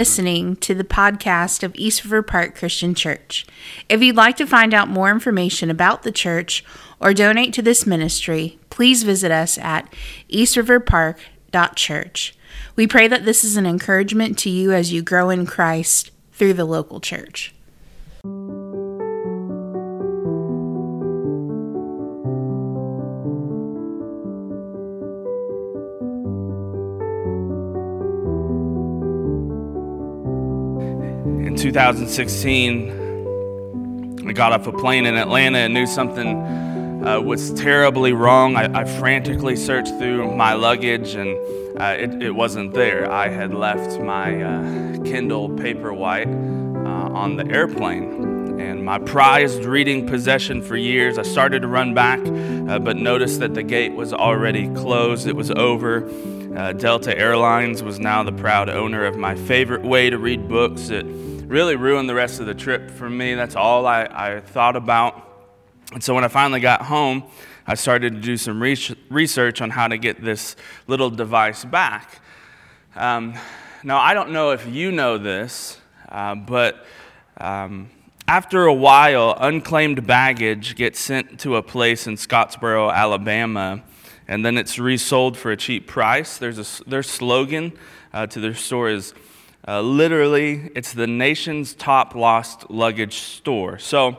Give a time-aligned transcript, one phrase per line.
[0.00, 3.44] listening to the podcast of East River Park Christian Church.
[3.88, 6.64] If you'd like to find out more information about the church
[7.00, 9.92] or donate to this ministry, please visit us at
[10.30, 12.34] eastriverpark.church.
[12.76, 16.54] We pray that this is an encouragement to you as you grow in Christ through
[16.54, 17.52] the local church.
[31.58, 38.54] 2016, I got off a plane in Atlanta and knew something uh, was terribly wrong.
[38.54, 41.30] I, I, frantically searched through my luggage and
[41.80, 43.10] uh, it, it, wasn't there.
[43.10, 46.32] I had left my uh, Kindle Paperwhite
[46.86, 48.60] uh, on the airplane.
[48.60, 53.40] And my prized reading possession for years, I started to run back, uh, but noticed
[53.40, 55.26] that the gate was already closed.
[55.26, 56.08] It was over.
[56.56, 60.90] Uh, Delta Airlines was now the proud owner of my favorite way to read books.
[60.90, 61.04] It
[61.48, 63.34] really ruined the rest of the trip for me.
[63.34, 65.24] That's all I, I thought about.
[65.94, 67.24] And so when I finally got home,
[67.66, 72.20] I started to do some research on how to get this little device back.
[72.94, 73.34] Um,
[73.82, 76.84] now, I don't know if you know this, uh, but
[77.38, 77.88] um,
[78.26, 83.82] after a while, unclaimed baggage gets sent to a place in Scottsboro, Alabama,
[84.26, 86.36] and then it's resold for a cheap price.
[86.36, 87.72] There's a, their slogan
[88.12, 89.14] uh, to their store is
[89.68, 93.78] uh, literally, it's the nation's top lost luggage store.
[93.78, 94.16] So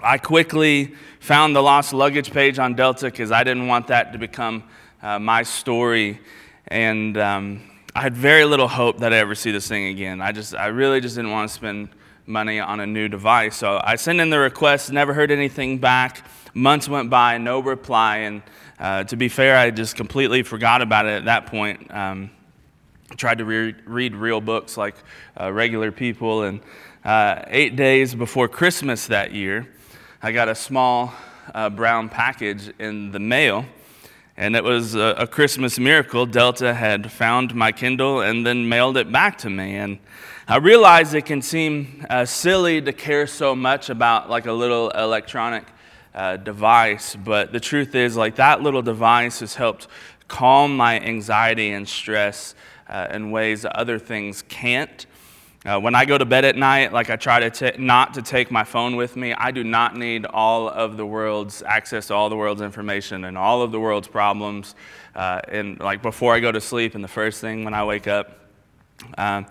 [0.00, 4.18] I quickly found the lost luggage page on Delta because I didn't want that to
[4.18, 4.64] become
[5.00, 6.20] uh, my story.
[6.68, 7.62] And um,
[7.94, 10.20] I had very little hope that I ever see this thing again.
[10.20, 11.88] I just, I really just didn't want to spend
[12.26, 13.56] money on a new device.
[13.56, 16.22] So I sent in the request, never heard anything back.
[16.52, 18.18] Months went by, no reply.
[18.18, 18.42] And
[18.78, 21.90] uh, to be fair, I just completely forgot about it at that point.
[21.94, 22.30] Um,
[23.16, 24.96] tried to re- read real books like
[25.40, 26.42] uh, regular people.
[26.42, 26.60] And
[27.04, 29.68] uh, eight days before Christmas that year,
[30.22, 31.12] I got a small
[31.54, 33.64] uh, brown package in the mail.
[34.36, 36.26] And it was a, a, Christmas miracle.
[36.26, 39.76] Delta had found my Kindle and then mailed it back to me.
[39.76, 39.98] And
[40.46, 44.90] I realized it can seem uh, silly to care so much about like a little
[44.90, 45.64] electronic
[46.16, 49.86] uh, device, but the truth is, like that little device has helped
[50.28, 52.54] calm my anxiety and stress
[52.88, 55.06] uh, in ways other things can't.
[55.64, 58.22] Uh, when I go to bed at night, like I try to t- not to
[58.22, 62.14] take my phone with me, I do not need all of the world's access to
[62.14, 64.76] all the world's information and all of the world's problems.
[65.16, 68.06] Uh, and like before I go to sleep, and the first thing when I wake
[68.06, 68.38] up.
[69.18, 69.46] Um,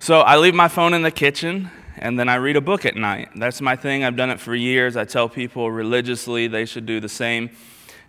[0.00, 2.96] so I leave my phone in the kitchen, and then I read a book at
[2.96, 3.28] night.
[3.36, 4.02] That's my thing.
[4.02, 4.96] I've done it for years.
[4.96, 7.50] I tell people religiously they should do the same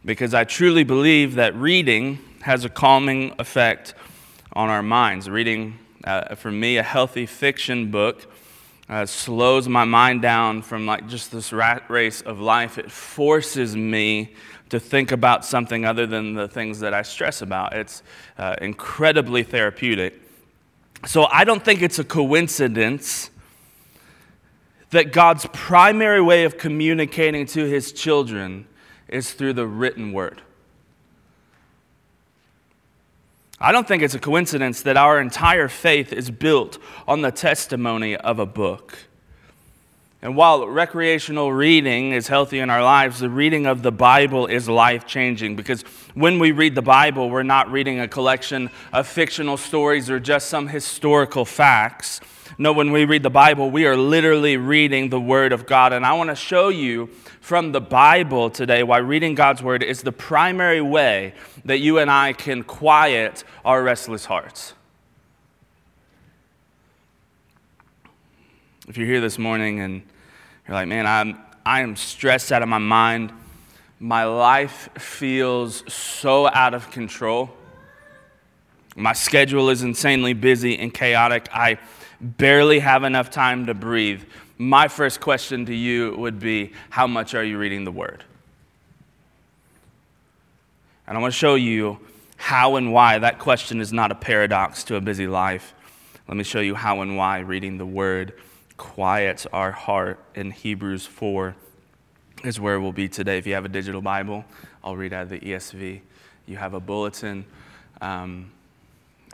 [0.03, 3.93] because I truly believe that reading has a calming effect
[4.53, 5.29] on our minds.
[5.29, 8.25] Reading, uh, for me, a healthy fiction book
[8.89, 12.77] uh, slows my mind down from like just this rat race of life.
[12.77, 14.33] It forces me
[14.69, 17.73] to think about something other than the things that I stress about.
[17.73, 18.03] It's
[18.37, 20.21] uh, incredibly therapeutic.
[21.05, 23.29] So I don't think it's a coincidence
[24.91, 28.67] that God's primary way of communicating to his children
[29.07, 30.41] is through the written word.
[33.63, 38.15] I don't think it's a coincidence that our entire faith is built on the testimony
[38.15, 38.97] of a book.
[40.23, 44.67] And while recreational reading is healthy in our lives, the reading of the Bible is
[44.67, 45.83] life changing because
[46.15, 50.47] when we read the Bible, we're not reading a collection of fictional stories or just
[50.47, 52.19] some historical facts.
[52.57, 55.93] No, when we read the Bible, we are literally reading the Word of God.
[55.93, 57.11] And I want to show you
[57.41, 61.33] from the Bible today why reading God's Word is the primary way
[61.65, 64.73] that you and I can quiet our restless hearts.
[68.87, 70.03] If you're here this morning and
[70.67, 73.33] you're like, man, I'm, I am stressed out of my mind,
[73.99, 77.49] my life feels so out of control.
[78.95, 81.49] My schedule is insanely busy and chaotic.
[81.51, 81.79] I
[82.19, 84.23] barely have enough time to breathe.
[84.61, 88.23] My first question to you would be How much are you reading the Word?
[91.07, 91.97] And I want to show you
[92.37, 95.73] how and why that question is not a paradox to a busy life.
[96.27, 98.33] Let me show you how and why reading the Word
[98.77, 101.55] quiets our heart in Hebrews 4
[102.43, 103.39] is where we'll be today.
[103.39, 104.45] If you have a digital Bible,
[104.83, 106.01] I'll read out of the ESV.
[106.45, 107.45] You have a bulletin.
[107.99, 108.51] Um,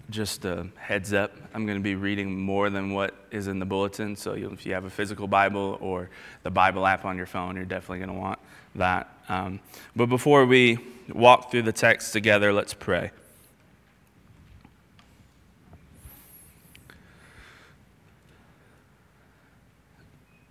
[0.10, 3.66] just a heads up, I'm going to be reading more than what is in the
[3.66, 4.16] bulletin.
[4.16, 6.10] So if you have a physical Bible or
[6.44, 8.40] the Bible app on your phone, you're definitely going to want
[8.76, 9.10] that.
[9.30, 9.60] Um,
[9.96, 10.80] but before we
[11.10, 13.12] walk through the text together, let's pray.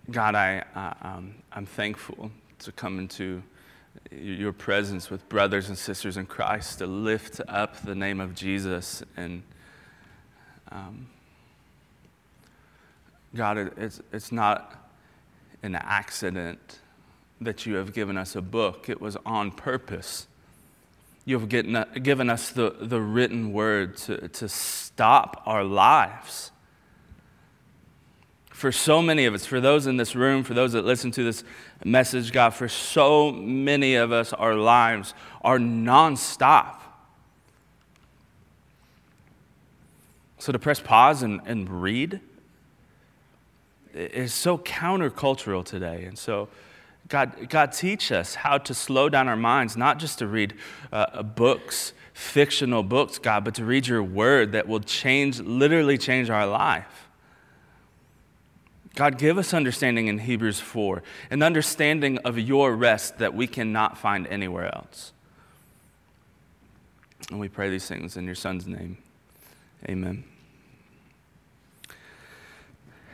[0.09, 3.43] God, I, uh, um, I'm thankful to come into
[4.11, 9.03] your presence with brothers and sisters in Christ to lift up the name of Jesus.
[9.15, 9.43] And
[10.71, 11.07] um,
[13.35, 14.73] God, it's, it's not
[15.63, 16.79] an accident
[17.41, 20.27] that you have given us a book, it was on purpose.
[21.25, 26.51] You have given us the, the written word to, to stop our lives
[28.57, 31.23] for so many of us, for those in this room, for those that listen to
[31.23, 31.43] this
[31.85, 35.13] message, God, for so many of us, our lives
[35.43, 36.79] are nonstop.
[40.39, 42.19] So to press pause and, and read
[43.93, 46.05] is so countercultural today.
[46.05, 46.49] And so,
[47.09, 50.55] God, God, teach us how to slow down our minds, not just to read
[50.91, 56.31] uh, books, fictional books, God, but to read your word that will change, literally change
[56.31, 57.06] our life.
[58.97, 63.95] God, give us understanding in Hebrews 4, an understanding of your rest that we cannot
[63.95, 65.13] find anywhere else.
[67.29, 68.97] And we pray these things in your Son's name.
[69.87, 70.23] Amen.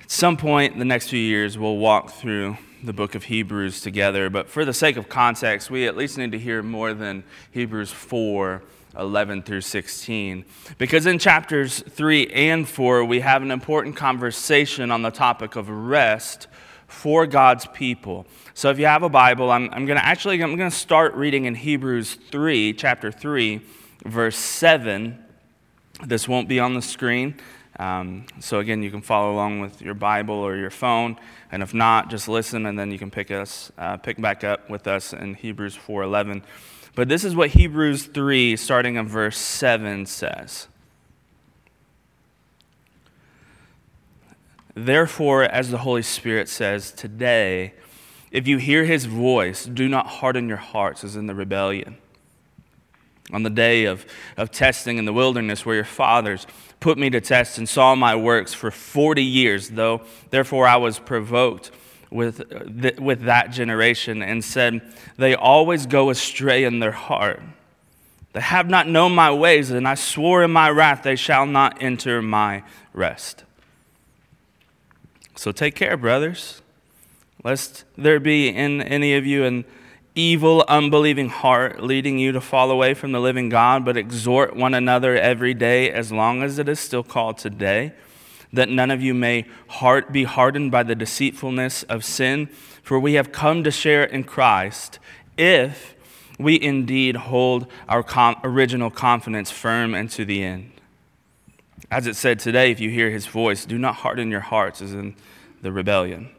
[0.04, 3.82] At some point in the next few years, we'll walk through the book of Hebrews
[3.82, 7.26] together, but for the sake of context, we at least need to hear more than
[7.52, 8.64] Hebrews 4
[8.98, 10.46] 11 through 16.
[10.78, 15.70] Because in chapters 3 and 4, we have an important conversation on the topic of
[15.70, 16.48] rest
[16.88, 18.26] for God's people.
[18.54, 21.16] So if you have a Bible, I'm, I'm going to actually I'm going to start
[21.16, 23.62] reading in Hebrews 3, chapter 3,
[24.06, 25.18] verse 7.
[26.06, 27.36] This won't be on the screen.
[27.80, 31.18] Um, so again, you can follow along with your Bible or your phone,
[31.52, 34.70] and if not, just listen, and then you can pick us, uh, pick back up
[34.70, 36.44] with us in Hebrews 4:11.
[36.96, 40.68] But this is what Hebrews 3, starting in verse 7, says.
[44.76, 47.74] Therefore, as the Holy Spirit says, today,
[48.32, 51.98] if you hear his voice, do not harden your hearts as in the rebellion.
[53.32, 54.06] On the day of,
[54.38, 56.46] of testing in the wilderness, where your fathers
[56.80, 61.00] put me to test and saw my works for 40 years, though therefore I was
[61.00, 61.72] provoked
[62.14, 64.82] with, uh, th- with that generation and said,
[65.18, 67.42] They always go astray in their heart.
[68.34, 71.82] They have not known my ways, and I swore in my wrath, they shall not
[71.82, 72.64] enter my
[72.94, 73.44] rest.
[75.36, 76.62] So take care, brothers,
[77.44, 79.66] lest there be in any of you an
[80.16, 84.74] evil, unbelieving heart leading you to fall away from the living God, but exhort one
[84.74, 87.94] another every day as long as it is still called today
[88.54, 92.48] that none of you may heart, be hardened by the deceitfulness of sin,
[92.84, 95.00] for we have come to share in Christ
[95.38, 95.96] if
[96.40, 100.72] we indeed hold our com- original confidence firm and to the end.
[101.92, 104.94] As it said today, if you hear his voice, do not harden your hearts as
[104.94, 105.16] in
[105.62, 106.30] the rebellion.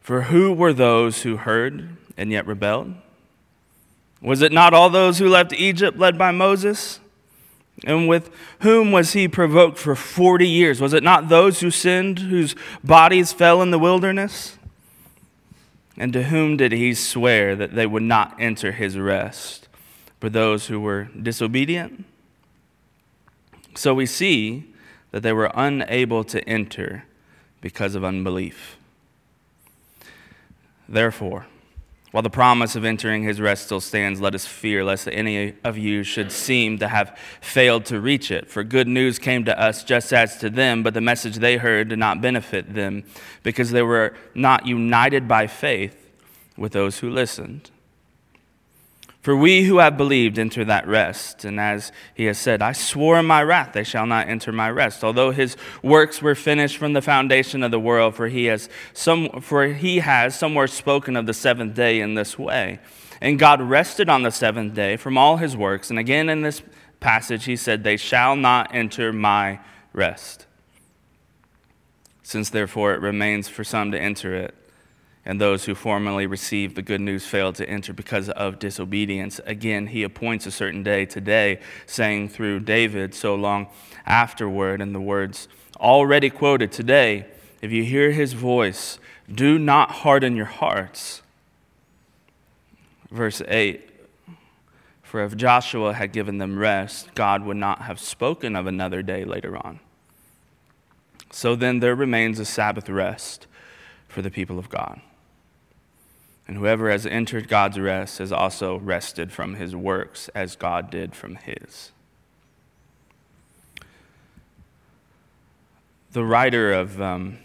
[0.00, 2.94] For who were those who heard and yet rebelled?
[4.22, 7.00] Was it not all those who left Egypt led by Moses?
[7.84, 8.30] And with
[8.60, 10.80] whom was he provoked for 40 years?
[10.80, 12.54] Was it not those who sinned, whose
[12.84, 14.58] bodies fell in the wilderness?
[15.96, 19.68] And to whom did he swear that they would not enter his rest?
[20.20, 22.04] For those who were disobedient?
[23.74, 24.72] So we see
[25.10, 27.04] that they were unable to enter
[27.60, 28.76] because of unbelief.
[30.88, 31.46] Therefore,
[32.10, 35.78] while the promise of entering his rest still stands, let us fear lest any of
[35.78, 38.50] you should seem to have failed to reach it.
[38.50, 41.88] For good news came to us just as to them, but the message they heard
[41.88, 43.04] did not benefit them
[43.42, 46.10] because they were not united by faith
[46.56, 47.70] with those who listened.
[49.20, 51.44] For we who have believed enter that rest.
[51.44, 54.70] And as he has said, I swore in my wrath, they shall not enter my
[54.70, 55.04] rest.
[55.04, 59.42] Although his works were finished from the foundation of the world, for he has, some,
[59.42, 62.80] for he has somewhere spoken of the seventh day in this way.
[63.20, 65.90] And God rested on the seventh day from all his works.
[65.90, 66.62] And again in this
[67.00, 69.60] passage, he said, They shall not enter my
[69.92, 70.46] rest.
[72.22, 74.54] Since therefore it remains for some to enter it,
[75.24, 79.40] and those who formerly received the good news failed to enter because of disobedience.
[79.44, 83.68] Again, he appoints a certain day today, saying through David so long
[84.06, 85.46] afterward, in the words
[85.78, 87.26] already quoted today,
[87.60, 88.98] if you hear his voice,
[89.32, 91.20] do not harden your hearts.
[93.10, 93.90] Verse 8
[95.02, 99.24] For if Joshua had given them rest, God would not have spoken of another day
[99.24, 99.80] later on.
[101.30, 103.46] So then there remains a Sabbath rest
[104.08, 105.00] for the people of God.
[106.50, 111.14] And whoever has entered God's rest has also rested from his works as God did
[111.14, 111.92] from his.
[116.10, 117.38] The writer of um,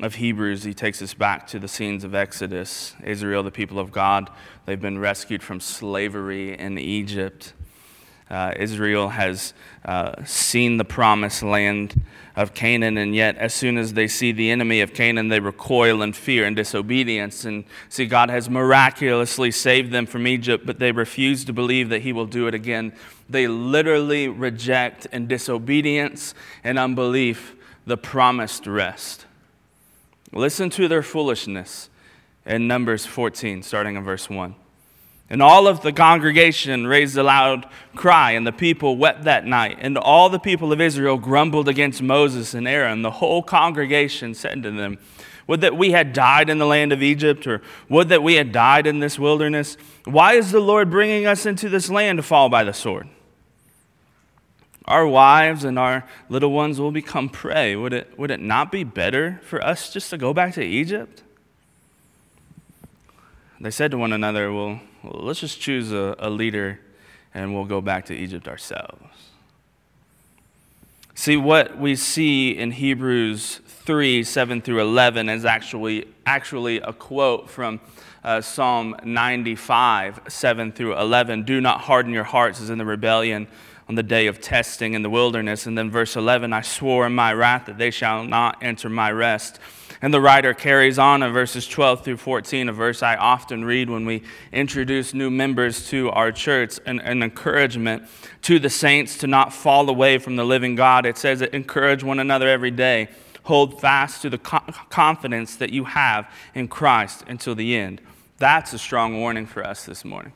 [0.00, 2.94] of Hebrews, he takes us back to the scenes of Exodus.
[3.02, 4.30] Israel, the people of God,
[4.66, 7.54] they've been rescued from slavery in Egypt.
[8.30, 12.00] Uh, Israel has uh, seen the promised land
[12.36, 16.00] of Canaan, and yet, as soon as they see the enemy of Canaan, they recoil
[16.00, 17.44] in fear and disobedience.
[17.44, 22.02] And see, God has miraculously saved them from Egypt, but they refuse to believe that
[22.02, 22.92] He will do it again.
[23.28, 29.26] They literally reject in disobedience and unbelief the promised rest.
[30.32, 31.90] Listen to their foolishness
[32.46, 34.54] in Numbers 14, starting in verse 1.
[35.30, 39.78] And all of the congregation raised a loud cry, and the people wept that night.
[39.80, 43.02] And all the people of Israel grumbled against Moses and Aaron.
[43.02, 44.98] The whole congregation said to them,
[45.46, 48.50] Would that we had died in the land of Egypt, or would that we had
[48.50, 49.76] died in this wilderness?
[50.04, 53.08] Why is the Lord bringing us into this land to fall by the sword?
[54.86, 57.76] Our wives and our little ones will become prey.
[57.76, 61.22] Would it, would it not be better for us just to go back to Egypt?
[63.60, 66.80] They said to one another, Well, well, let's just choose a, a leader
[67.32, 69.30] and we'll go back to Egypt ourselves.
[71.14, 77.50] See, what we see in Hebrews 3 7 through 11 is actually, actually a quote
[77.50, 77.80] from
[78.24, 81.42] uh, Psalm 95 7 through 11.
[81.42, 83.48] Do not harden your hearts as in the rebellion
[83.88, 85.66] on the day of testing in the wilderness.
[85.66, 89.10] And then verse 11 I swore in my wrath that they shall not enter my
[89.10, 89.58] rest.
[90.02, 93.90] And the writer carries on in verses 12 through 14, a verse I often read
[93.90, 98.04] when we introduce new members to our church, an, an encouragement
[98.42, 101.04] to the saints to not fall away from the living God.
[101.04, 103.08] It says, encourage one another every day.
[103.42, 108.00] Hold fast to the confidence that you have in Christ until the end.
[108.38, 110.32] That's a strong warning for us this morning.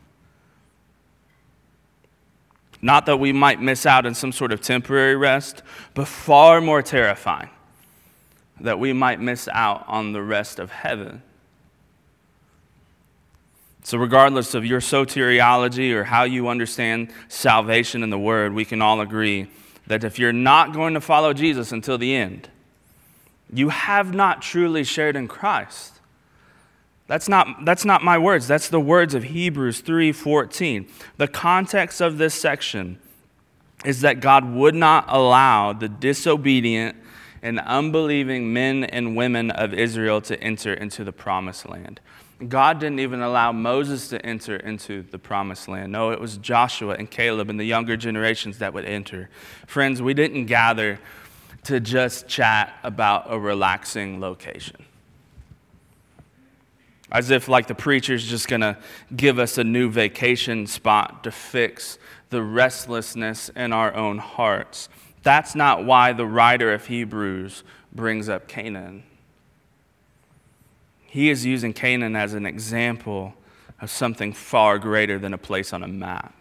[2.82, 5.62] Not that we might miss out on some sort of temporary rest,
[5.94, 7.48] but far more terrifying
[8.60, 11.22] that we might miss out on the rest of heaven.
[13.82, 18.80] So, regardless of your soteriology or how you understand salvation in the Word, we can
[18.80, 19.48] all agree
[19.86, 22.48] that if you're not going to follow Jesus until the end,
[23.52, 26.00] you have not truly shared in Christ.
[27.06, 28.48] That's not, that's not my words.
[28.48, 30.88] That's the words of Hebrews 3:14.
[31.18, 32.98] The context of this section
[33.84, 36.96] is that God would not allow the disobedient
[37.44, 42.00] and unbelieving men and women of Israel to enter into the promised land.
[42.48, 45.92] God didn't even allow Moses to enter into the promised land.
[45.92, 49.28] No, it was Joshua and Caleb and the younger generations that would enter.
[49.66, 50.98] Friends, we didn't gather
[51.64, 54.84] to just chat about a relaxing location.
[57.12, 58.78] As if, like, the preacher's just gonna
[59.14, 61.98] give us a new vacation spot to fix
[62.30, 64.88] the restlessness in our own hearts.
[65.24, 69.02] That's not why the writer of Hebrews brings up Canaan.
[71.06, 73.34] He is using Canaan as an example
[73.80, 76.34] of something far greater than a place on a map.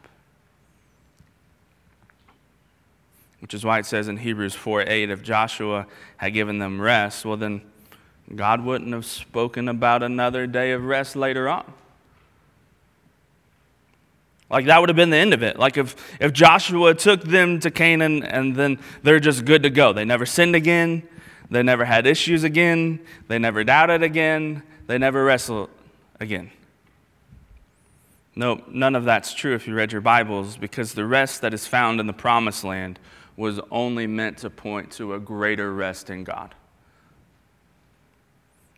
[3.40, 5.88] Which is why it says in Hebrews 4 8, if Joshua
[6.18, 7.62] had given them rest, well, then
[8.36, 11.74] God wouldn't have spoken about another day of rest later on.
[14.54, 15.58] Like that would have been the end of it.
[15.58, 19.94] Like if, if Joshua took them to Canaan and then they're just good to go.
[19.94, 21.02] They never sinned again.
[21.50, 23.00] They never had issues again.
[23.28, 24.62] They never doubted again.
[24.86, 25.72] They never wrestled
[26.20, 26.52] again.
[28.36, 31.66] No, none of that's true if you read your Bibles because the rest that is
[31.66, 33.00] found in the promised land
[33.36, 36.54] was only meant to point to a greater rest in God.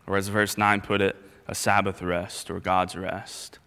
[0.08, 1.18] Or as verse 9 put it,
[1.50, 3.60] a Sabbath rest or God's rest.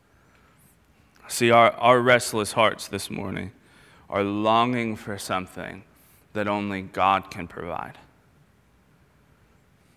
[1.28, 3.52] See, our, our restless hearts this morning
[4.08, 5.84] are longing for something
[6.32, 7.98] that only God can provide.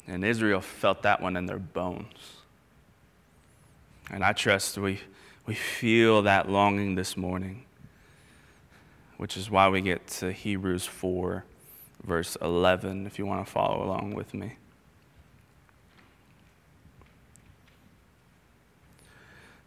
[0.07, 2.37] And Israel felt that one in their bones.
[4.09, 4.99] And I trust we,
[5.45, 7.63] we feel that longing this morning,
[9.15, 11.45] which is why we get to Hebrews 4,
[12.03, 14.55] verse 11, if you want to follow along with me.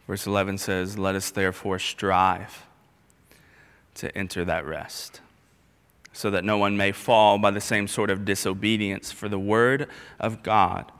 [0.06, 2.66] Verse 11 says, Let us therefore strive
[3.94, 5.20] to enter that rest,
[6.12, 9.12] so that no one may fall by the same sort of disobedience.
[9.12, 9.88] For the word
[10.20, 10.90] of God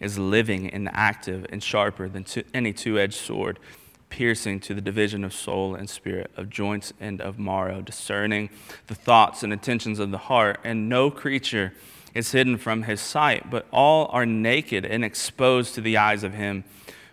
[0.00, 3.58] is living and active and sharper than any two edged sword,
[4.10, 8.50] piercing to the division of soul and spirit, of joints and of marrow, discerning
[8.86, 10.60] the thoughts and intentions of the heart.
[10.62, 11.72] And no creature
[12.14, 16.34] is hidden from his sight, but all are naked and exposed to the eyes of
[16.34, 16.62] him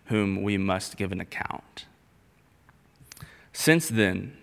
[0.10, 1.86] whom we must give an account.
[3.54, 4.38] Since then,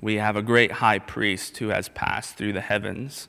[0.00, 3.28] we have a great high priest who has passed through the heavens,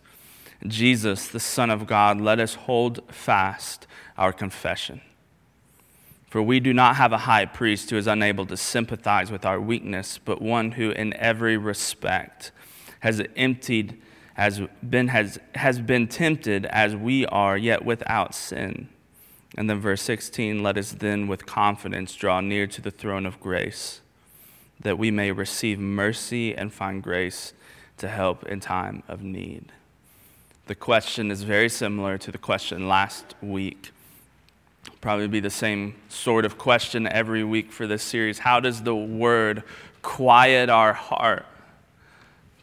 [0.66, 3.86] Jesus, the Son of God, let us hold fast
[4.18, 5.02] our confession.
[6.30, 9.62] For we do not have a high priest who is unable to sympathize with our
[9.62, 12.52] weakness, but one who in every respect
[13.02, 14.02] has emptied
[14.34, 18.90] has been has has been tempted as we are yet without sin.
[19.58, 23.40] And then verse 16, let us then with confidence draw near to the throne of
[23.40, 24.02] grace
[24.80, 27.54] that we may receive mercy and find grace
[27.98, 29.72] to help in time of need.
[30.68, 33.92] The question is very similar to the question last week.
[35.02, 38.40] Probably be the same sort of question every week for this series.
[38.40, 39.64] How does the word
[40.04, 41.46] quiet our heart?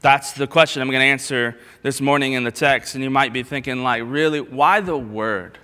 [0.01, 2.95] That's the question I'm going to answer this morning in the text.
[2.95, 5.59] And you might be thinking, like, really, why the word?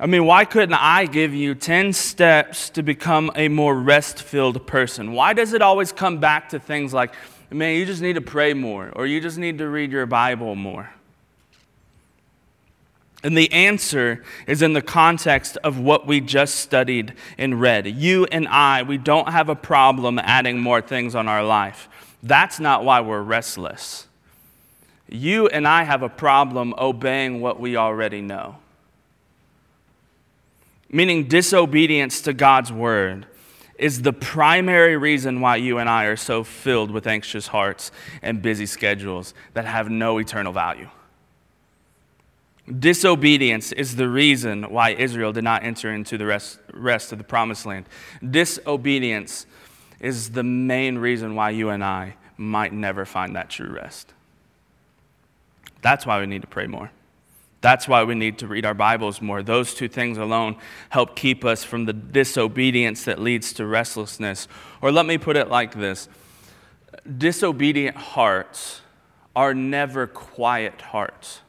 [0.00, 4.64] I mean, why couldn't I give you 10 steps to become a more rest filled
[4.66, 5.12] person?
[5.12, 7.14] Why does it always come back to things like,
[7.50, 10.54] man, you just need to pray more, or you just need to read your Bible
[10.54, 10.90] more?
[13.24, 17.88] And the answer is in the context of what we just studied and read.
[17.88, 21.88] You and I, we don't have a problem adding more things on our life.
[22.22, 24.06] That's not why we're restless.
[25.08, 28.58] You and I have a problem obeying what we already know
[30.90, 33.26] meaning disobedience to God's word,
[33.78, 37.92] is the primary reason why you and I are so filled with anxious hearts
[38.22, 40.88] and busy schedules that have no eternal value.
[42.78, 47.24] Disobedience is the reason why Israel did not enter into the rest, rest of the
[47.24, 47.86] promised land.
[48.28, 49.46] Disobedience
[50.00, 54.12] is the main reason why you and I might never find that true rest.
[55.80, 56.90] That's why we need to pray more.
[57.60, 59.42] That's why we need to read our Bibles more.
[59.42, 60.56] Those two things alone
[60.90, 64.46] help keep us from the disobedience that leads to restlessness.
[64.80, 66.08] Or let me put it like this
[67.16, 68.80] disobedient hearts
[69.34, 71.40] are never quiet hearts.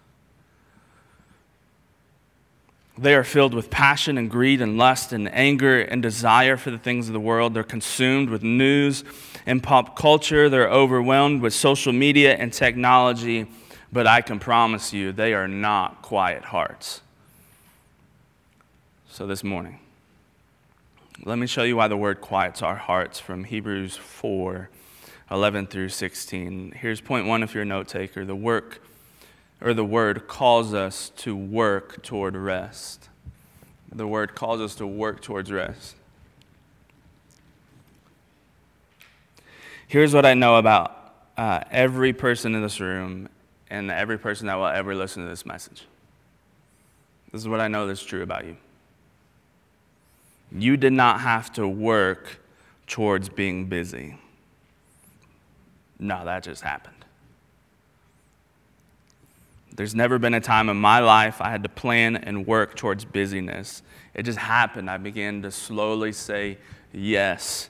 [2.98, 6.78] They are filled with passion and greed and lust and anger and desire for the
[6.78, 7.54] things of the world.
[7.54, 9.06] They're consumed with news
[9.46, 10.50] and pop culture.
[10.50, 13.48] They're overwhelmed with social media and technology
[13.92, 17.02] but I can promise you they are not quiet hearts.
[19.10, 19.80] So this morning,
[21.26, 24.70] let me show you why the word quiets our hearts from Hebrews 4
[25.32, 26.74] 11 through 16.
[26.76, 28.26] Here's point one if you're a note taker.
[28.26, 28.82] The work
[29.62, 33.10] or the word calls us to work toward rest.
[33.92, 35.96] The word calls us to work towards rest.
[39.88, 40.96] Here's what I know about
[41.36, 43.28] uh, every person in this room
[43.70, 45.86] and every person that will ever listen to this message.
[47.32, 48.58] This is what I know that's true about you.
[50.52, 52.40] You did not have to work
[52.88, 54.18] towards being busy.
[56.00, 56.96] No, that just happened.
[59.76, 63.06] There's never been a time in my life I had to plan and work towards
[63.06, 63.84] busyness.
[64.14, 64.90] It just happened.
[64.90, 66.58] I began to slowly say
[66.92, 67.70] yes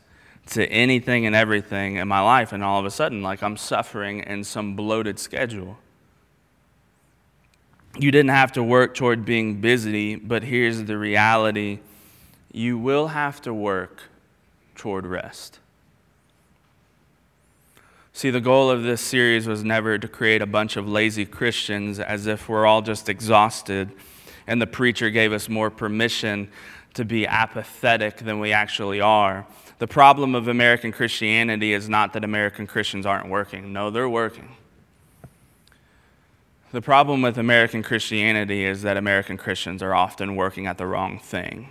[0.52, 4.22] to anything and everything in my life, and all of a sudden, like I'm suffering
[4.22, 5.78] in some bloated schedule
[7.98, 11.80] you didn't have to work toward being busy, but here's the reality
[12.52, 14.04] you will have to work
[14.76, 15.60] toward rest.
[18.14, 22.00] See, the goal of this series was never to create a bunch of lazy Christians
[22.00, 23.92] as if we're all just exhausted
[24.50, 26.50] and the preacher gave us more permission
[26.96, 29.46] to be apathetic than we actually are.
[29.78, 33.72] The problem of American Christianity is not that American Christians aren't working.
[33.72, 34.50] No, they're working.
[36.72, 41.18] The problem with American Christianity is that American Christians are often working at the wrong
[41.18, 41.70] thing.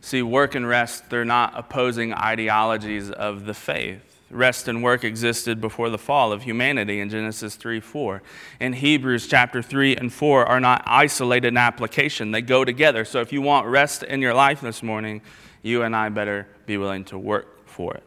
[0.00, 4.20] See, work and rest, they're not opposing ideologies of the faith.
[4.30, 8.22] Rest and work existed before the fall of humanity in Genesis 3 4.
[8.60, 13.04] In Hebrews chapter 3 and 4 are not isolated in application, they go together.
[13.04, 15.22] So if you want rest in your life this morning,
[15.62, 18.04] you and I better be willing to work for it.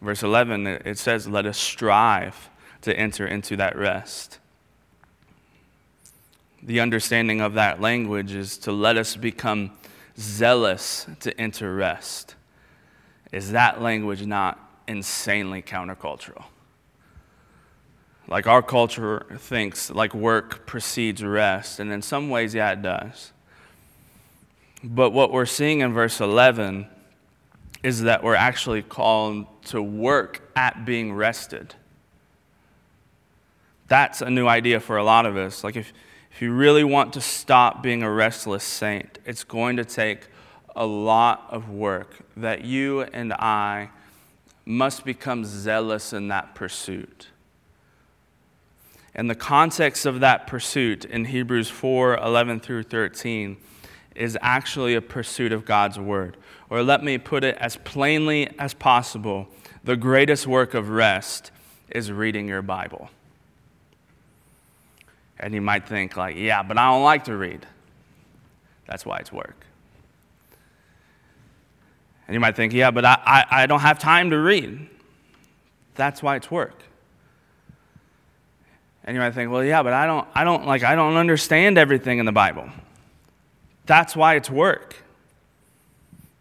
[0.00, 2.48] Verse 11, it says, Let us strive
[2.82, 4.38] to enter into that rest.
[6.62, 9.72] The understanding of that language is to let us become
[10.18, 12.34] zealous to enter rest.
[13.30, 16.44] Is that language not insanely countercultural?
[18.26, 23.32] Like our culture thinks like work precedes rest, and in some ways, yeah, it does.
[24.84, 26.86] But what we're seeing in verse 11
[27.82, 31.74] is that we're actually called to work at being rested.
[33.88, 35.64] That's a new idea for a lot of us.
[35.64, 35.92] Like, if,
[36.30, 40.28] if you really want to stop being a restless saint, it's going to take
[40.76, 43.90] a lot of work that you and I
[44.64, 47.28] must become zealous in that pursuit.
[49.14, 53.56] And the context of that pursuit in Hebrews 4 11 through 13
[54.14, 56.36] is actually a pursuit of God's word.
[56.70, 59.48] Or let me put it as plainly as possible
[59.82, 61.50] the greatest work of rest
[61.88, 63.10] is reading your Bible.
[65.40, 67.64] And you might think, like, yeah, but I don't like to read.
[68.86, 69.64] That's why it's work.
[72.26, 74.88] And you might think, yeah, but I, I, I don't have time to read.
[75.94, 76.82] That's why it's work.
[79.04, 81.78] And you might think, well, yeah, but I don't, I don't like I don't understand
[81.78, 82.68] everything in the Bible.
[83.86, 84.96] That's why it's work.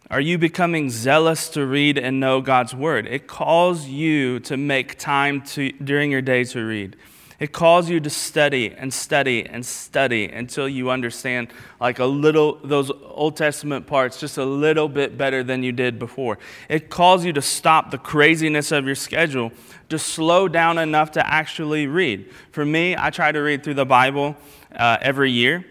[0.09, 3.07] Are you becoming zealous to read and know God's word?
[3.07, 6.97] It calls you to make time to, during your day to read.
[7.39, 12.59] It calls you to study and study and study until you understand like a little
[12.63, 16.39] those Old Testament parts just a little bit better than you did before.
[16.67, 19.51] It calls you to stop the craziness of your schedule,
[19.89, 22.31] to slow down enough to actually read.
[22.51, 24.35] For me, I try to read through the Bible
[24.75, 25.63] uh, every year.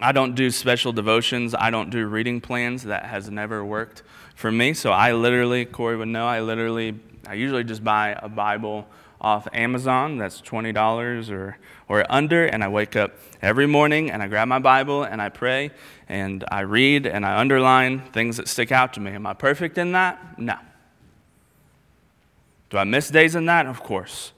[0.00, 1.54] I don't do special devotions.
[1.54, 2.84] I don't do reading plans.
[2.84, 4.02] That has never worked
[4.34, 4.74] for me.
[4.74, 8.86] So I literally, Corey would know, I literally, I usually just buy a Bible
[9.22, 11.56] off Amazon that's $20 or,
[11.88, 15.28] or under, and I wake up every morning and I grab my Bible and I
[15.28, 15.70] pray
[16.08, 19.12] and I read and I underline things that stick out to me.
[19.12, 20.38] Am I perfect in that?
[20.38, 20.56] No.
[22.68, 23.66] Do I miss days in that?
[23.66, 24.32] Of course.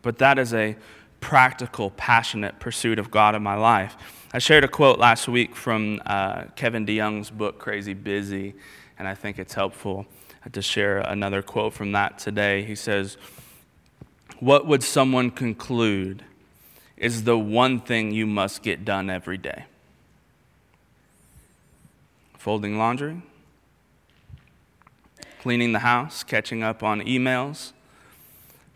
[0.00, 0.76] But that is a
[1.20, 3.96] practical, passionate pursuit of God in my life.
[4.32, 8.54] I shared a quote last week from uh, Kevin DeYoung's book, Crazy Busy,
[8.98, 10.06] and I think it's helpful
[10.52, 12.64] to share another quote from that today.
[12.64, 13.16] He says,
[14.40, 16.24] What would someone conclude
[16.96, 19.64] is the one thing you must get done every day?
[22.36, 23.22] Folding laundry,
[25.40, 27.72] cleaning the house, catching up on emails,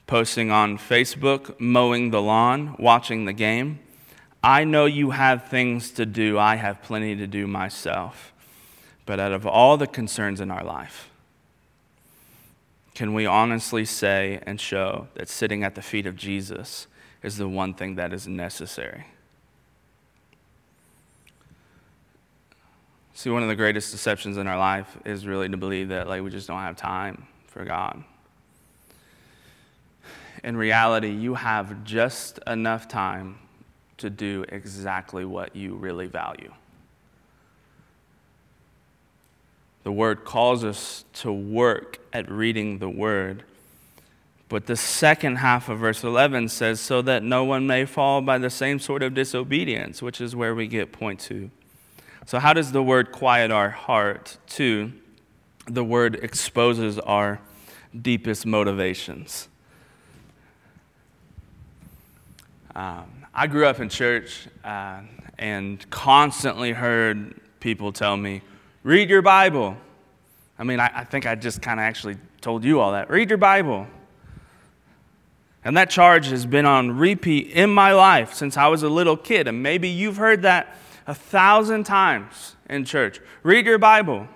[0.07, 3.79] posting on Facebook, mowing the lawn, watching the game.
[4.43, 6.39] I know you have things to do.
[6.39, 8.33] I have plenty to do myself.
[9.07, 11.12] But out of all the concerns in our life,
[12.95, 16.87] can we honestly say and show that sitting at the feet of Jesus
[17.23, 19.07] is the one thing that is necessary?
[23.15, 26.23] See, one of the greatest deceptions in our life is really to believe that like
[26.23, 28.03] we just don't have time for God.
[30.43, 33.39] In reality, you have just enough time
[33.99, 36.53] to do exactly what you really value.
[39.85, 43.45] The word calls us to work at reading the word.
[44.49, 48.39] But the second half of verse 11 says, so that no one may fall by
[48.39, 51.51] the same sort of disobedience, which is where we get point two.
[52.27, 54.37] So, how does the word quiet our heart?
[54.47, 54.93] Two,
[55.67, 57.41] the word exposes our
[58.01, 59.49] deepest motivations.
[62.75, 65.01] Um, I grew up in church uh,
[65.39, 68.43] and constantly heard people tell me,
[68.83, 69.77] Read your Bible.
[70.59, 73.11] I mean, I, I think I just kind of actually told you all that.
[73.11, 73.87] Read your Bible.
[75.65, 79.17] And that charge has been on repeat in my life since I was a little
[79.17, 79.47] kid.
[79.47, 83.21] And maybe you've heard that a thousand times in church.
[83.43, 84.27] Read your Bible.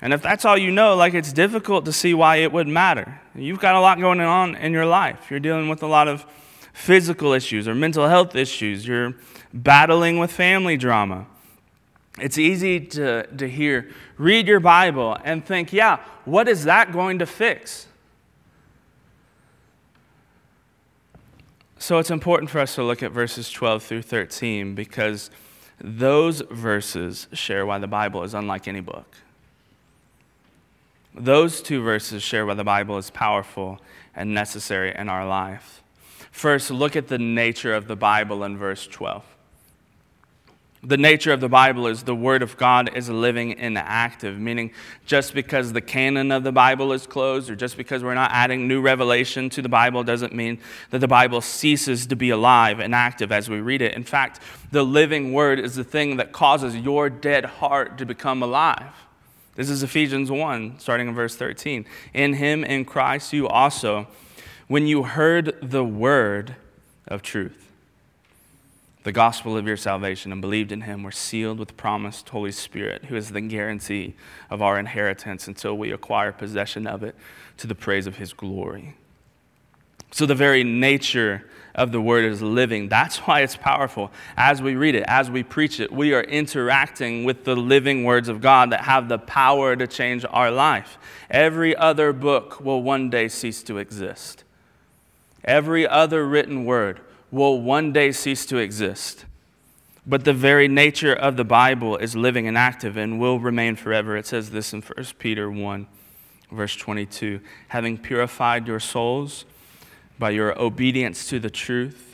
[0.00, 3.20] And if that's all you know, like it's difficult to see why it would matter.
[3.34, 5.28] You've got a lot going on in your life.
[5.28, 6.24] You're dealing with a lot of
[6.72, 8.86] physical issues or mental health issues.
[8.86, 9.14] You're
[9.52, 11.26] battling with family drama.
[12.20, 17.18] It's easy to, to hear, read your Bible, and think, yeah, what is that going
[17.20, 17.86] to fix?
[21.78, 25.30] So it's important for us to look at verses 12 through 13 because
[25.80, 29.16] those verses share why the Bible is unlike any book.
[31.14, 33.80] Those two verses share why the Bible is powerful
[34.14, 35.82] and necessary in our life.
[36.30, 39.24] First, look at the nature of the Bible in verse 12.
[40.82, 44.70] The nature of the Bible is the Word of God is living and active, meaning
[45.06, 48.68] just because the canon of the Bible is closed or just because we're not adding
[48.68, 50.60] new revelation to the Bible doesn't mean
[50.90, 53.94] that the Bible ceases to be alive and active as we read it.
[53.94, 58.40] In fact, the living Word is the thing that causes your dead heart to become
[58.40, 58.92] alive.
[59.56, 61.86] This is Ephesians 1, starting in verse 13.
[62.14, 64.06] In Him, in Christ, you also,
[64.68, 66.54] when you heard the Word
[67.08, 67.67] of truth,
[69.04, 72.52] the gospel of your salvation and believed in him were sealed with the promised Holy
[72.52, 74.14] Spirit, who is the guarantee
[74.50, 77.14] of our inheritance until we acquire possession of it
[77.58, 78.96] to the praise of his glory.
[80.10, 82.88] So, the very nature of the word is living.
[82.88, 84.10] That's why it's powerful.
[84.36, 88.28] As we read it, as we preach it, we are interacting with the living words
[88.28, 90.98] of God that have the power to change our life.
[91.30, 94.44] Every other book will one day cease to exist.
[95.44, 99.24] Every other written word will one day cease to exist.
[100.06, 104.16] But the very nature of the Bible is living and active and will remain forever.
[104.16, 105.86] It says this in 1 Peter 1,
[106.50, 109.44] verse 22 having purified your souls
[110.18, 112.08] by your obedience to the truth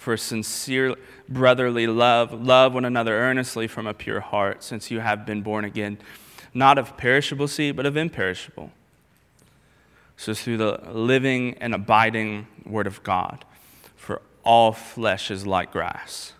[0.00, 0.96] for sincere
[1.28, 5.64] brotherly love, love one another earnestly from a pure heart, since you have been born
[5.64, 5.98] again,
[6.54, 8.70] not of perishable seed, but of imperishable.
[10.16, 13.44] So, through the living and abiding Word of God,
[13.94, 16.32] for all flesh is like grass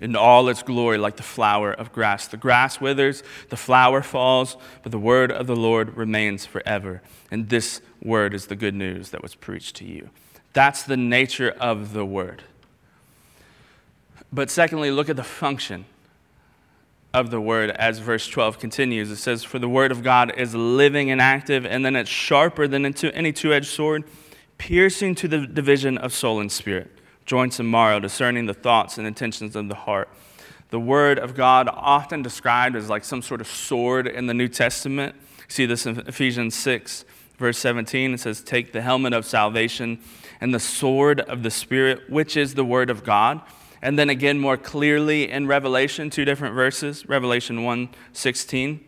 [0.00, 2.26] in all its glory like the flower of grass.
[2.26, 7.02] The grass withers, the flower falls, but the word of the Lord remains forever.
[7.30, 10.10] And this word is the good news that was preached to you.
[10.52, 12.42] That's the nature of the word.
[14.32, 15.84] But secondly, look at the function
[17.12, 19.10] of the word as verse 12 continues.
[19.10, 22.68] It says, For the word of God is living and active, and then it's sharper
[22.68, 24.04] than any two edged sword,
[24.60, 26.90] piercing to the division of soul and spirit
[27.24, 30.08] joints and marrow, discerning the thoughts and intentions of the heart.
[30.68, 34.48] The Word of God, often described as like some sort of sword in the New
[34.48, 35.14] Testament.
[35.48, 37.04] see this in Ephesians 6,
[37.38, 38.14] verse 17.
[38.14, 40.00] It says, Take the helmet of salvation
[40.40, 43.40] and the sword of the Spirit, which is the Word of God.
[43.80, 48.84] And then again, more clearly in Revelation, two different verses, Revelation 1 16.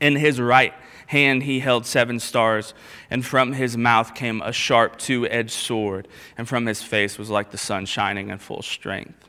[0.00, 0.74] In his right
[1.06, 2.74] hand he held seven stars,
[3.10, 7.30] and from his mouth came a sharp two edged sword, and from his face was
[7.30, 9.28] like the sun shining in full strength.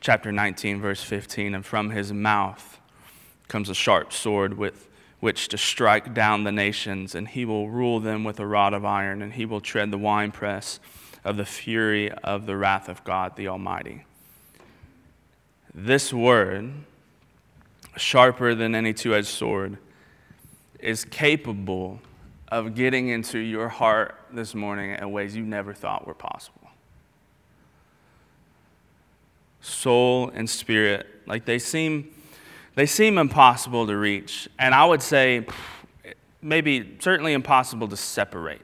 [0.00, 2.78] Chapter 19, verse 15, and from his mouth
[3.48, 4.88] comes a sharp sword with
[5.20, 8.84] which to strike down the nations, and he will rule them with a rod of
[8.84, 10.80] iron, and he will tread the winepress
[11.24, 14.04] of the fury of the wrath of God the Almighty.
[15.74, 16.72] This word,
[17.96, 19.76] sharper than any two edged sword,
[20.82, 22.00] is capable
[22.48, 26.68] of getting into your heart this morning in ways you never thought were possible.
[29.60, 32.10] Soul and spirit, like they seem
[32.74, 35.46] they seem impossible to reach, and I would say
[36.40, 38.62] maybe certainly impossible to separate.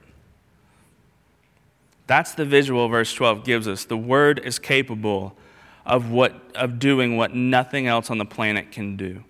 [2.06, 3.84] That's the visual verse 12 gives us.
[3.84, 5.36] The word is capable
[5.84, 9.22] of what of doing what nothing else on the planet can do.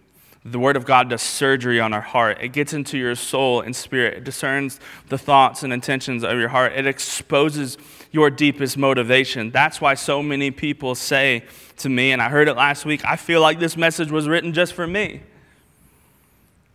[0.48, 2.38] The Word of God does surgery on our heart.
[2.40, 4.14] It gets into your soul and spirit.
[4.14, 4.78] It discerns
[5.09, 6.72] the thoughts and intentions of your heart.
[6.72, 7.76] It exposes
[8.12, 9.50] your deepest motivation.
[9.50, 11.42] That's why so many people say
[11.78, 14.52] to me, and I heard it last week, I feel like this message was written
[14.52, 15.22] just for me.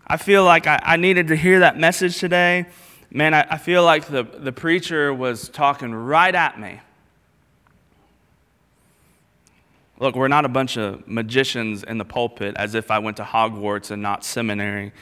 [0.05, 2.65] I feel like I, I needed to hear that message today.
[3.09, 6.81] Man, I, I feel like the, the preacher was talking right at me.
[10.01, 13.23] Look, we're not a bunch of magicians in the pulpit as if I went to
[13.23, 14.93] Hogwarts and not seminary.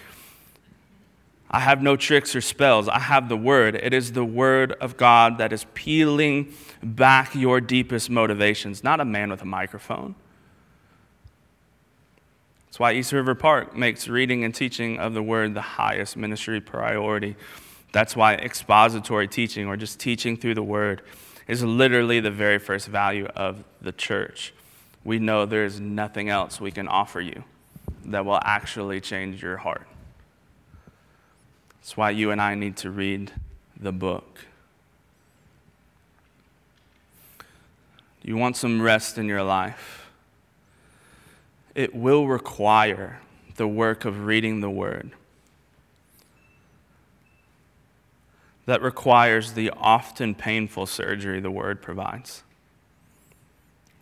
[1.49, 2.89] I have no tricks or spells.
[2.89, 3.75] I have the Word.
[3.75, 9.05] It is the Word of God that is peeling back your deepest motivations, not a
[9.05, 10.15] man with a microphone.
[12.65, 16.59] That's why East River Park makes reading and teaching of the Word the highest ministry
[16.59, 17.37] priority.
[17.93, 21.03] That's why expository teaching, or just teaching through the Word,
[21.47, 24.53] is literally the very first value of the church
[25.03, 27.43] we know there's nothing else we can offer you
[28.05, 29.87] that will actually change your heart.
[31.79, 33.31] That's why you and I need to read
[33.79, 34.39] the book.
[38.21, 40.11] You want some rest in your life?
[41.73, 43.21] It will require
[43.55, 45.11] the work of reading the Word.
[48.65, 52.43] That requires the often painful surgery the Word provides.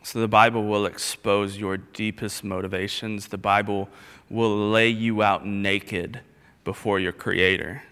[0.08, 3.28] So the Bible will expose your deepest motivations.
[3.28, 3.90] The Bible
[4.30, 6.22] will lay you out naked
[6.64, 7.84] before your Creator.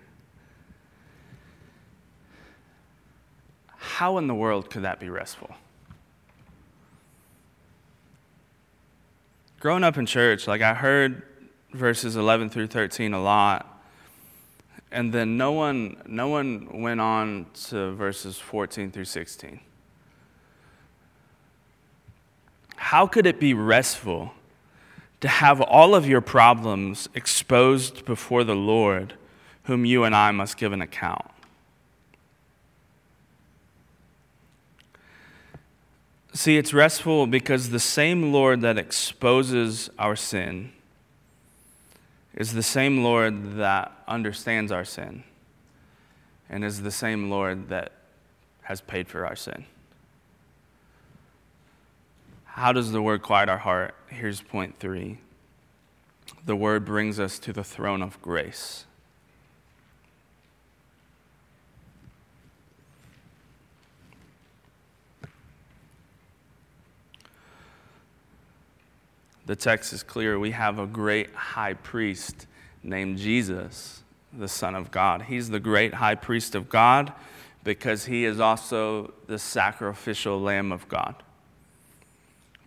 [3.76, 5.58] How in the world could that be restful?
[9.60, 11.22] Growing up in church, like I heard
[11.74, 13.84] verses 11 through 13 a lot.
[14.90, 19.60] And then no one, no one went on to verses 14 through 16.
[22.86, 24.32] How could it be restful
[25.20, 29.16] to have all of your problems exposed before the Lord,
[29.64, 31.26] whom you and I must give an account?
[36.34, 40.72] See, it's restful because the same Lord that exposes our sin
[42.36, 45.24] is the same Lord that understands our sin
[46.52, 47.94] and is the same Lord that
[48.62, 49.66] has paid for our sin.
[52.56, 53.96] How does the word quiet our heart?
[54.08, 55.18] Here's point three
[56.46, 58.86] the word brings us to the throne of grace.
[69.46, 70.40] The text is clear.
[70.40, 72.48] We have a great high priest
[72.82, 75.24] named Jesus, the Son of God.
[75.24, 77.12] He's the great high priest of God
[77.66, 81.16] because he is also the sacrificial lamb of God.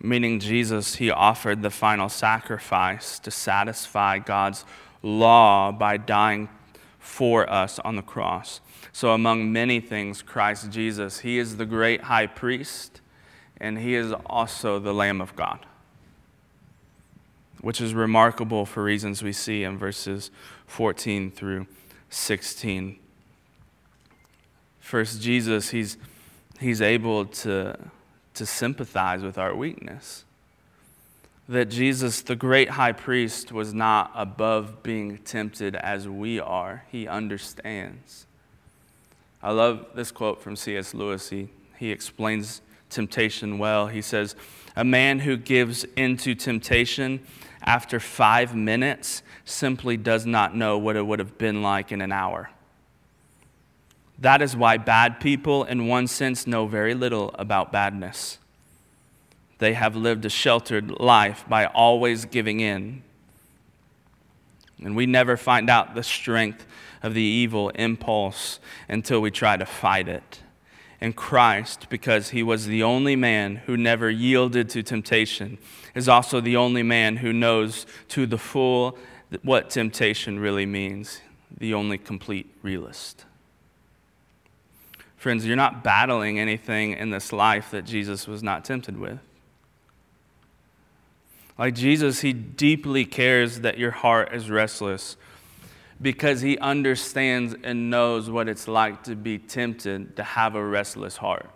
[0.01, 4.65] Meaning, Jesus, he offered the final sacrifice to satisfy God's
[5.01, 6.49] law by dying
[6.99, 8.61] for us on the cross.
[8.91, 13.01] So, among many things, Christ Jesus, he is the great high priest,
[13.57, 15.65] and he is also the Lamb of God
[17.61, 20.31] which is remarkable for reasons we see in verses
[20.67, 21.67] 14 through
[22.09, 22.97] 16.
[24.79, 25.97] First, Jesus, he's,
[26.59, 27.77] he's able to,
[28.39, 30.23] to sympathize with our weakness.
[31.49, 36.85] That Jesus, the great high priest, was not above being tempted as we are.
[36.89, 38.25] He understands.
[39.43, 40.93] I love this quote from C.S.
[40.93, 41.29] Lewis.
[41.29, 43.87] He, he explains temptation well.
[43.87, 44.35] He says,
[44.77, 47.19] A man who gives into temptation
[47.63, 52.13] after five minutes simply does not know what it would have been like in an
[52.13, 52.51] hour.
[54.21, 58.37] That is why bad people, in one sense, know very little about badness.
[59.59, 63.03] They have lived a sheltered life by always giving in.
[64.83, 66.65] And we never find out the strength
[67.03, 70.41] of the evil impulse until we try to fight it
[71.01, 75.57] and Christ, because he was the only man who never yielded to temptation,
[75.95, 78.97] is also the only man who knows to the full
[79.43, 81.21] what temptation really means,
[81.55, 83.25] the only complete realist.
[85.19, 89.19] Friends, you're not battling anything in this life that Jesus was not tempted with.
[91.57, 95.17] Like Jesus, he deeply cares that your heart is restless
[96.01, 101.17] because he understands and knows what it's like to be tempted to have a restless
[101.17, 101.49] heart.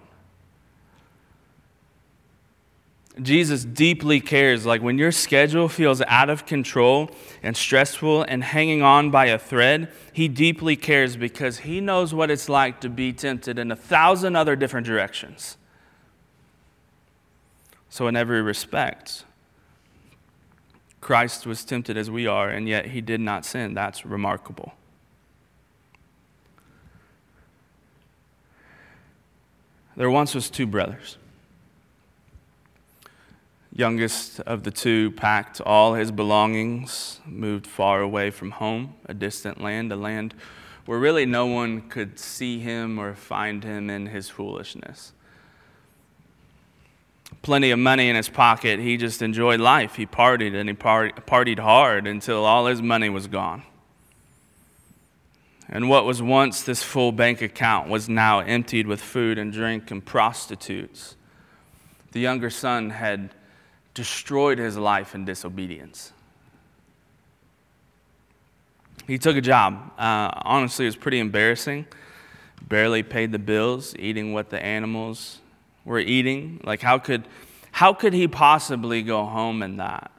[3.22, 4.66] Jesus deeply cares.
[4.66, 7.12] Like when your schedule feels out of control
[7.44, 12.32] and stressful and hanging on by a thread, he deeply cares because he knows what
[12.32, 15.58] it's like to be tempted in a thousand other different directions.
[17.90, 19.24] So, in every respect,
[21.00, 23.76] Christ was tempted as we are, and yet he did not sin.
[23.76, 24.74] That's remarkable.
[29.96, 31.18] There once was two brothers.
[33.76, 39.62] Youngest of the two packed all his belongings, moved far away from home, a distant
[39.62, 40.34] land, a land
[40.86, 45.14] where really no one could see him or find him in his foolishness
[47.44, 48.80] plenty of money in his pocket.
[48.80, 49.96] He just enjoyed life.
[49.96, 53.64] He partied and he partied hard until all his money was gone.
[55.70, 59.92] And what was once this full bank account was now emptied with food and drink
[59.92, 61.16] and prostitutes.
[62.12, 63.32] The younger son had
[63.94, 66.14] destroyed his life in disobedience.
[69.08, 69.92] He took a job.
[69.98, 71.86] Uh, honestly, it was pretty embarrassing.
[72.68, 75.40] Barely paid the bills, eating what the animals
[75.84, 76.62] were eating.
[76.64, 77.28] Like, how could,
[77.72, 80.12] how could he possibly go home in that?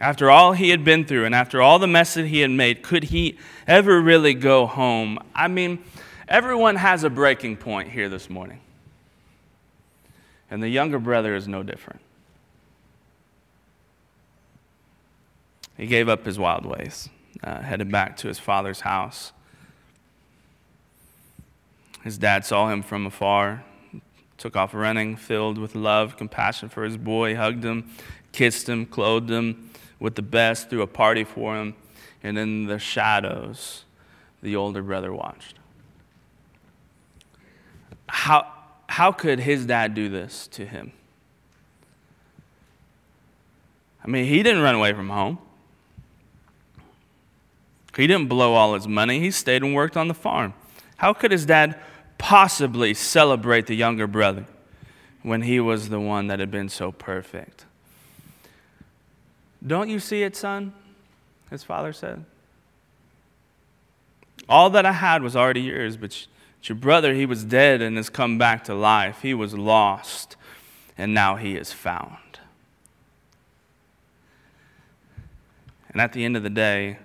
[0.00, 2.82] After all he had been through and after all the mess that he had made,
[2.82, 3.36] could he
[3.66, 5.18] ever really go home?
[5.34, 5.82] I mean,
[6.28, 8.60] everyone has a breaking point here this morning.
[10.50, 12.00] And the younger brother is no different.
[15.76, 17.08] He gave up his wild ways,
[17.42, 19.32] uh, headed back to his father's house.
[22.02, 23.64] His dad saw him from afar,
[24.38, 27.90] took off running, filled with love, compassion for his boy, hugged him,
[28.32, 31.74] kissed him, clothed him with the best, threw a party for him,
[32.22, 33.84] and in the shadows,
[34.42, 35.58] the older brother watched.
[38.08, 38.46] How,
[38.88, 40.92] how could his dad do this to him?
[44.02, 45.38] I mean, he didn't run away from home.
[47.96, 49.20] He didn't blow all his money.
[49.20, 50.54] He stayed and worked on the farm.
[50.96, 51.78] How could his dad
[52.16, 54.46] possibly celebrate the younger brother
[55.22, 57.66] when he was the one that had been so perfect?
[59.64, 60.72] Don't you see it, son?
[61.50, 62.24] His father said.
[64.48, 66.26] All that I had was already yours, but
[66.62, 69.22] your brother, he was dead and has come back to life.
[69.22, 70.36] He was lost,
[70.96, 72.16] and now he is found.
[75.90, 76.98] And at the end of the day,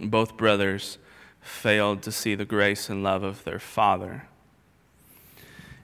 [0.00, 0.98] both brothers
[1.40, 4.28] failed to see the grace and love of their father.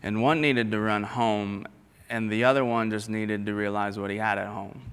[0.03, 1.67] And one needed to run home,
[2.11, 4.93] and the other one just needed to realize what he had at home.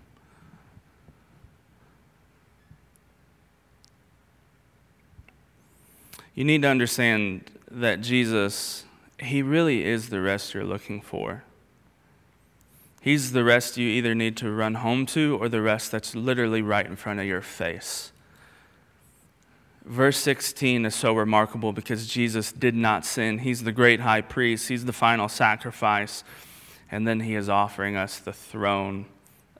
[6.42, 8.84] You need to understand that Jesus,
[9.20, 11.44] he really is the rest you're looking for.
[13.00, 16.64] He's the rest you either need to run home to or the rest that's literally
[16.64, 18.12] right in front of your face.
[19.86, 23.38] Verse 16 is so remarkable because Jesus did not sin.
[23.38, 26.24] He's the great high priest, He's the final sacrifice,
[26.89, 29.06] and then He is offering us the throne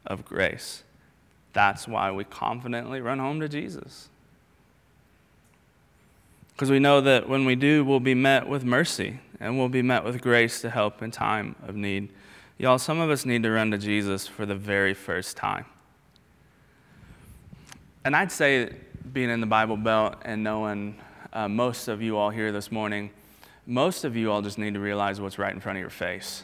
[0.04, 0.82] of grace.
[1.54, 4.10] That's why we confidently run home to Jesus.
[6.62, 9.82] Because we know that when we do, we'll be met with mercy and we'll be
[9.82, 12.14] met with grace to help in time of need.
[12.60, 15.66] Y'all, some of us need to run to Jesus for the very first time.
[18.06, 18.76] And I'd say,
[19.12, 21.00] being in the Bible Belt and knowing
[21.34, 23.10] uh, most of you all here this morning,
[23.66, 26.44] most of you all just need to realize what's right in front of your face.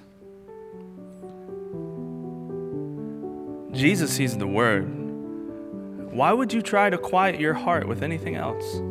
[3.71, 6.11] Jesus sees the Word.
[6.11, 8.81] Why would you try to quiet your heart with anything else?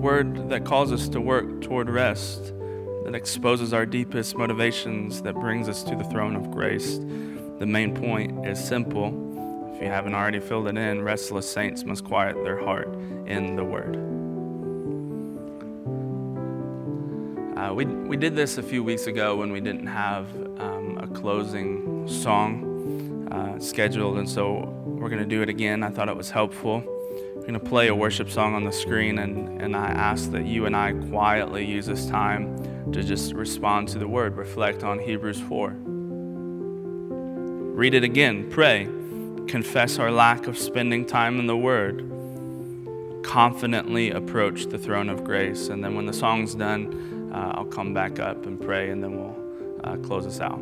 [0.00, 2.54] Word that calls us to work toward rest,
[3.04, 6.96] that exposes our deepest motivations, that brings us to the throne of grace.
[7.58, 9.08] The main point is simple.
[9.74, 12.88] If you haven't already filled it in, restless saints must quiet their heart
[13.26, 13.96] in the Word.
[17.58, 21.06] Uh, we, we did this a few weeks ago when we didn't have um, a
[21.08, 25.82] closing song uh, scheduled, and so we're going to do it again.
[25.82, 26.82] I thought it was helpful.
[27.40, 30.44] We're going to play a worship song on the screen, and, and I ask that
[30.44, 34.98] you and I quietly use this time to just respond to the word, reflect on
[34.98, 35.74] Hebrews 4.
[37.74, 38.84] Read it again, pray,
[39.48, 42.04] confess our lack of spending time in the word,
[43.24, 45.68] confidently approach the throne of grace.
[45.68, 49.16] And then when the song's done, uh, I'll come back up and pray, and then
[49.16, 50.60] we'll uh, close us out.